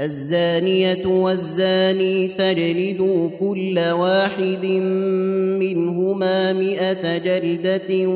[0.00, 4.66] الزانية والزاني فاجلدوا كل واحد
[5.58, 8.08] منهما مئة جلدة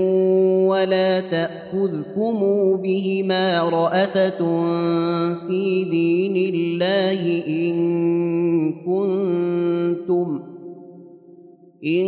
[0.69, 2.41] ولا تأخذكم
[2.77, 4.39] بهما رأفة
[5.47, 7.75] في دين الله إن
[8.87, 10.52] كنتم
[11.87, 12.07] إن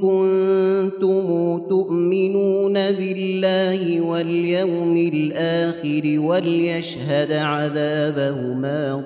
[0.00, 9.04] كنتم تؤمنون بالله واليوم الآخر وليشهد عذابهما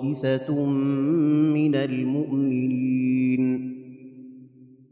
[0.00, 0.64] طائفة
[1.54, 3.69] من المؤمنين.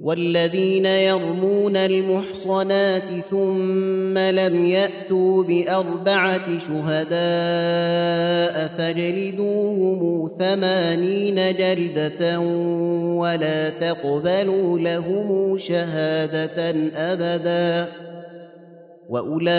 [0.00, 7.16] والذين يرمون المحصنات ثم لم يأتوا بأربعة شهداء
[8.78, 12.40] فاجلدوهم ثمانين جلدة
[13.20, 17.88] ولا تقبلوا لهم شهادة أبدا.
[19.08, 19.56] وأولئك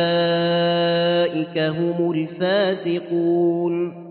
[1.58, 4.11] هم الفاسقون.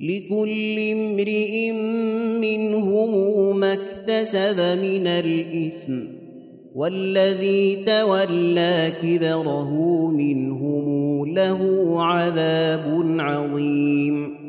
[0.00, 1.70] لكل امرئ
[2.40, 6.16] منهم ما اكتسب من الإثم
[6.74, 9.70] والذي تولى كبره
[10.10, 14.45] منهم له عذاب عظيم.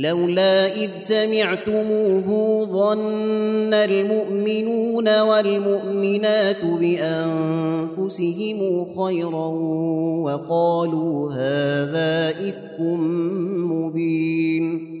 [0.00, 2.28] لولا إذ سمعتموه
[2.64, 8.58] ظن المؤمنون والمؤمنات بأنفسهم
[8.96, 9.46] خيرا
[10.24, 12.80] وقالوا هذا إفك
[13.70, 15.00] مبين.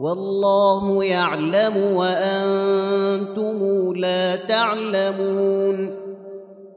[0.00, 3.58] والله يعلم وأنتم
[3.96, 5.96] لا تعلمون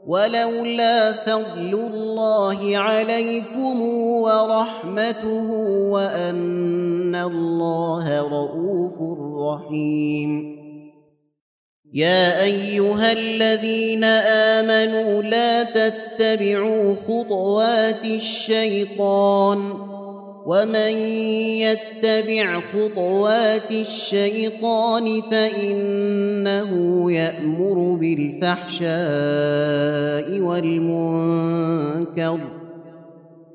[0.06, 3.82] ولولا فضل الله عليكم
[4.20, 5.50] ورحمته
[5.90, 10.54] وأن الله رؤوف رحيم.
[11.94, 14.04] يا أيها الذين
[14.54, 19.93] آمنوا لا تتبعوا خطوات الشيطان
[20.46, 20.92] ومن
[21.64, 26.72] يتبع خطوات الشيطان فانه
[27.12, 28.90] يامر بالفحشاء
[30.40, 32.38] والمنكر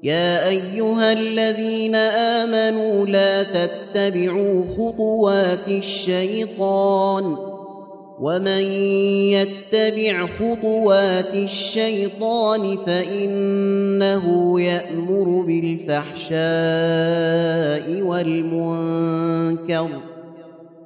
[0.03, 7.48] يا ايها الذين امنوا لا تتبعوا خطوات الشيطان
[8.19, 8.63] ومن
[9.31, 14.25] يتبع خطوات الشيطان فإنه
[14.61, 16.41] يأمر بالفحشاء
[18.01, 19.89] والمنكر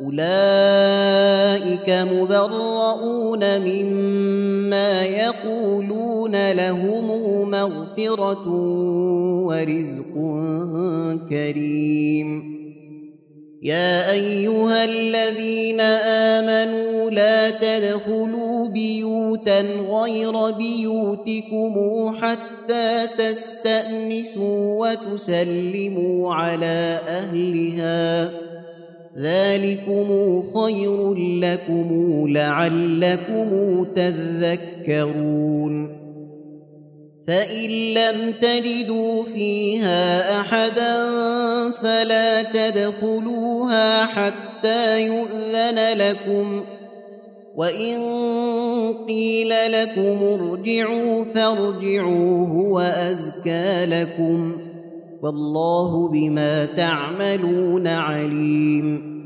[0.00, 8.48] أولئك مبرؤون مما يقولون لهم مغفرة
[9.46, 10.14] ورزق
[11.30, 12.56] كريم.
[13.62, 19.60] يا أيها الذين آمنوا لا تدخلوا بيوتا
[19.90, 21.74] غير بيوتكم
[22.20, 28.45] حتى تستأنسوا وتسلموا على أهلها.
[29.18, 33.48] ذلكم خير لكم لعلكم
[33.96, 35.96] تذكرون
[37.28, 41.06] فان لم تجدوا فيها احدا
[41.70, 46.64] فلا تدخلوها حتى يؤذن لكم
[47.56, 48.00] وان
[49.08, 54.65] قيل لكم ارجعوا فارجعوا هو ازكى لكم
[55.26, 59.16] والله بما تعملون عليم.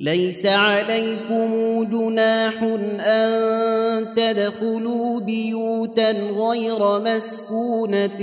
[0.00, 1.52] ليس عليكم
[1.84, 2.62] جناح
[3.00, 3.30] أن
[4.16, 8.18] تدخلوا بيوتا غير مسكونة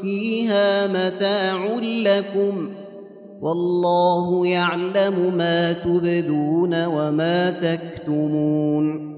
[0.00, 2.70] فيها متاع لكم
[3.42, 9.11] والله يعلم ما تبدون وما تكتمون.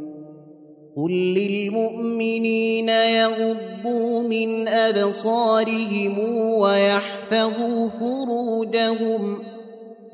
[0.96, 6.18] قل للمؤمنين يغضوا من ابصارهم
[6.58, 9.38] ويحفظوا فروجهم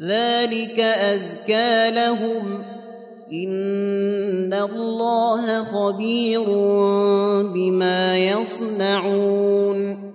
[0.02, 2.62] ذلك ازكى لهم
[3.32, 6.44] ان الله خبير
[7.42, 10.10] بما يصنعون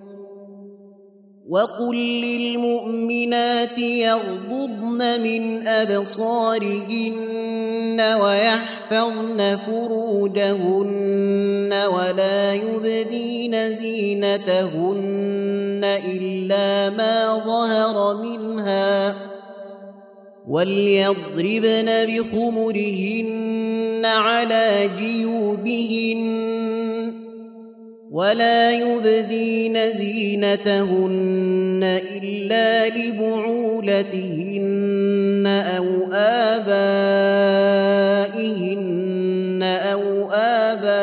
[1.49, 7.54] وقل للمؤمنات يغضضن من ابصارهن
[8.01, 19.15] ويحفظن فروجهن ولا يبدين زينتهن إلا ما ظهر منها
[20.47, 27.24] وليضربن بخمرهن على جيوبهن
[28.15, 31.83] ولا يبدين زينتهن
[32.23, 34.23] إلا لبعولتهن
[35.77, 36.83] أو آبائهن
[39.63, 40.95] أو آباء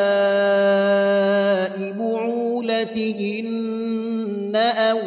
[1.99, 3.53] بعولتهن
[4.55, 4.99] أو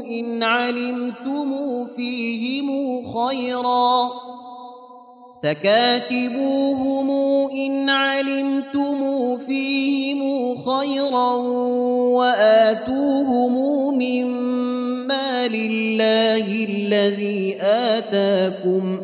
[0.00, 4.10] إن علمتم فيهم خيرا
[5.42, 7.10] فكاتبوهم
[7.50, 11.32] إن علمتم فيهم خيرا
[12.14, 13.54] وآتوهم
[13.98, 19.00] مما لله الذي آتاكم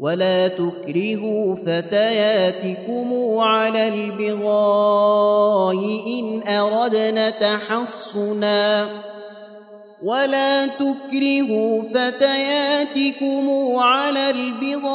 [0.00, 9.11] ولا تكرهوا فتياتكم على البغاء إن أردنا تحصناً
[10.02, 14.92] ولا تكرهوا فتياتكم على البغاء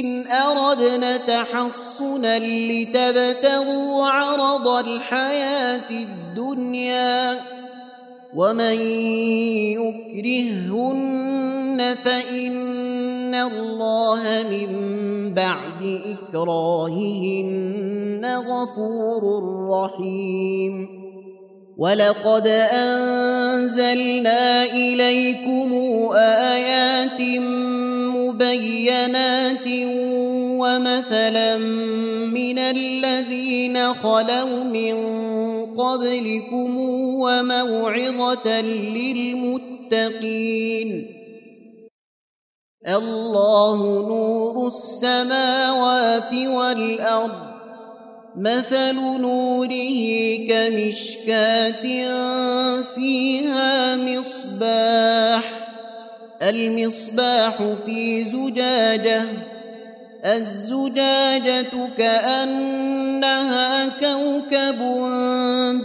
[0.00, 7.40] إن أردنا تحصنا لتبتغوا عرض الحياة الدنيا.
[8.34, 8.80] ومن
[10.18, 14.68] يكرهن فإن الله من
[15.34, 16.00] بعد
[16.32, 19.22] إكراههن غفور
[19.70, 20.88] رحيم
[21.76, 25.72] ولقد أنزلنا إليكم
[26.16, 27.20] آيات
[28.16, 29.66] مبينات
[30.64, 31.56] ومثلا
[32.32, 34.96] من الذين خلوا من
[35.76, 36.78] قبلكم
[37.20, 40.10] وموعظة للمتقين.
[42.88, 43.76] الله
[44.08, 47.54] نور السماوات والأرض.
[48.36, 50.00] مثل نوره
[50.48, 51.84] كمشكاة
[52.94, 55.44] فيها مصباح.
[56.42, 59.53] المصباح في زجاجة.
[60.24, 64.78] الزجاجة كأنها كوكب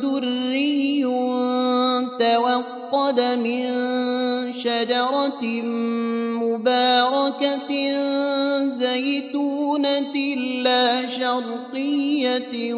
[0.01, 1.05] دري
[2.19, 3.63] توقد من
[4.53, 5.43] شجرة
[6.43, 7.71] مباركة
[8.69, 10.15] زيتونة
[10.63, 12.73] لا شرقية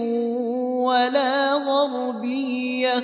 [0.85, 3.03] ولا غربية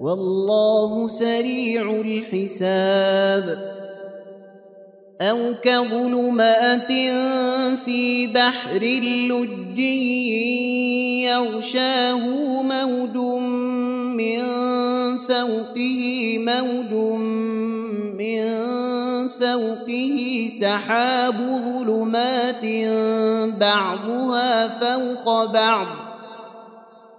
[0.00, 3.70] والله سريع الحساب.
[5.20, 6.92] أو كظلمات
[7.84, 8.82] في بحر
[9.30, 9.78] لج
[11.28, 12.26] يغشاه
[12.62, 13.16] موج
[14.16, 14.40] من
[15.18, 16.92] فوقه موج
[18.18, 18.40] من
[19.28, 20.48] فوقه.
[20.60, 22.64] سحاب ظلمات
[23.60, 26.09] بعضها فوق بعض.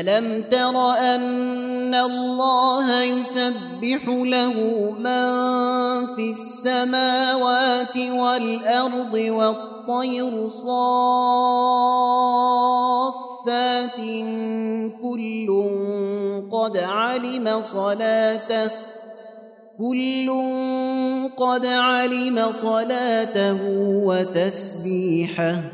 [0.00, 4.54] ألم تر أن الله يسبح له
[4.98, 5.26] من
[6.16, 10.74] في السماوات والأرض والطير صافات
[15.02, 15.48] كل
[16.52, 18.70] قد علم صلاته
[19.78, 20.30] كل
[21.36, 23.58] قد علم صلاته
[24.04, 25.73] وتسبيحه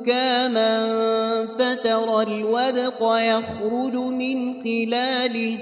[0.00, 5.58] ركاما فترى الودق يخرج من خلاله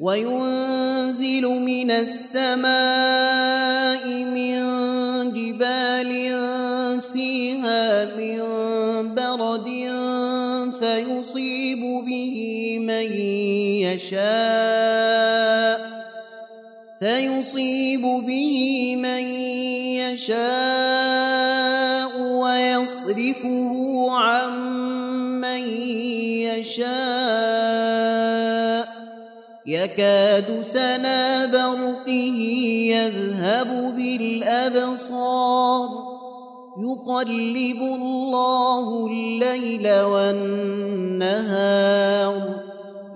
[0.00, 2.72] وينزل من السماء
[4.08, 4.54] من
[5.32, 6.12] جبال
[7.12, 8.38] فيها من
[9.14, 9.68] برد
[10.80, 12.36] فيصيب به
[12.80, 13.12] من
[13.84, 15.12] يشاء
[17.00, 19.24] فيصيب به من
[20.00, 21.51] يشاء
[22.82, 24.50] ويصيب ويصرفه عن
[25.40, 25.62] من
[26.42, 26.82] يشاء.
[29.66, 32.10] يكاد سنا برقه
[32.88, 35.88] يذهب بالأبصار.
[36.78, 41.12] يقلب الله الليل والنهار.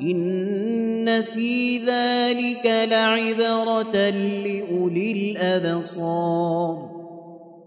[0.00, 4.10] إن في ذلك لعبرة
[4.44, 6.95] لأولي الأبصار.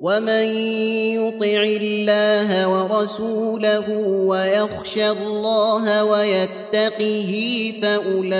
[0.00, 0.44] ومن
[1.20, 7.32] يطع الله ورسوله ويخشى الله ويتقه
[7.82, 8.36] فاولئك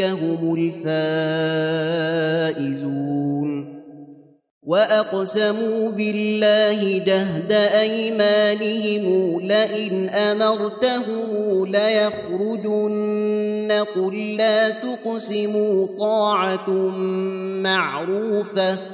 [0.00, 0.54] هم
[2.14, 2.84] الفائزون
[4.62, 13.04] واقسموا بالله جهد ايمانهم لئن امرتهم ليخرجن
[13.94, 16.70] قل لا تقسموا طاعه
[17.62, 18.93] معروفه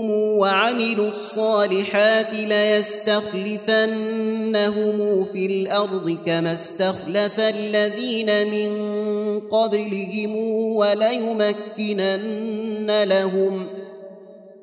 [0.41, 8.71] وعملوا الصالحات ليستخلفنهم في الأرض كما استخلف الذين من
[9.39, 10.35] قبلهم
[10.75, 12.23] وليمكنن
[13.03, 13.67] لهم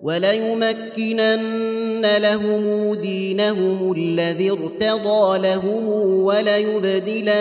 [0.03, 5.88] وليمكنن لهم دينهم الذي ارتضى لهم
[6.25, 7.38] وليبدلنهم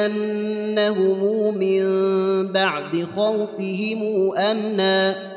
[1.58, 1.84] من
[2.54, 5.37] بعد خوفهم أمنا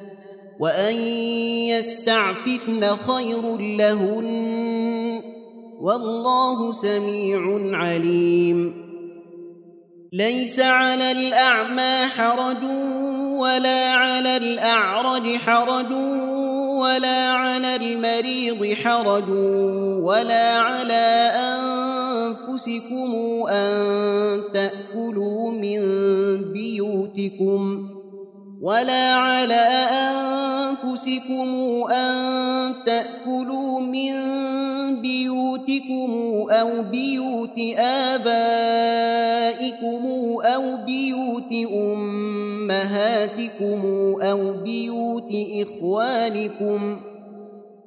[0.61, 0.95] وان
[1.73, 5.21] يستعففن خير لهن
[5.81, 7.41] والله سميع
[7.77, 8.73] عليم.
[10.13, 12.63] ليس على الاعمى حرج
[13.37, 15.91] ولا على الاعرج حرج
[16.81, 19.29] ولا على المريض حرج
[20.03, 21.31] ولا على
[22.47, 23.15] انفسكم
[23.49, 25.81] ان تاكلوا من
[26.53, 27.90] بيوتكم
[28.61, 31.49] ولا على أنفسكم
[31.91, 34.11] أن تأكلوا من
[35.01, 36.11] بيوتكم
[36.49, 38.45] أو بيوت آبائكم
[40.45, 43.81] أو بيوت أمهاتكم
[44.21, 47.10] أو بيوت إخوانكم ۖ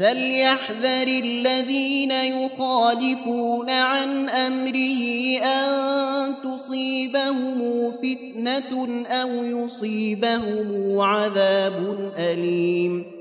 [0.00, 5.02] فليحذر الذين يخالفون عن أمره
[5.42, 13.15] أن تصيبهم فتنة أو يصيبهم عذاب أليم.